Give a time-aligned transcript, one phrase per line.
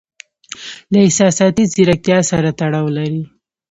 [0.91, 3.23] له احساساتي زیرکتیا سره تړاو لري.